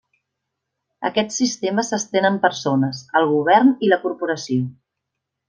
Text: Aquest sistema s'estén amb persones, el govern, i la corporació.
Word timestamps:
Aquest 1.09 1.33
sistema 1.35 1.83
s'estén 1.89 2.29
amb 2.31 2.41
persones, 2.47 3.03
el 3.21 3.29
govern, 3.35 3.71
i 3.89 3.93
la 3.93 4.01
corporació. 4.07 4.59